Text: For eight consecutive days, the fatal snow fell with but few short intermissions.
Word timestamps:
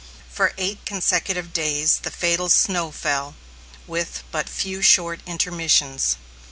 For 0.31 0.55
eight 0.57 0.83
consecutive 0.83 1.53
days, 1.53 1.99
the 2.01 2.09
fatal 2.09 2.49
snow 2.49 2.89
fell 2.91 3.35
with 3.85 4.23
but 4.31 4.49
few 4.49 4.81
short 4.81 5.19
intermissions. 5.27 6.15